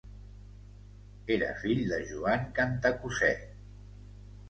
[1.35, 3.35] Era fill de Joan Cantacuzè.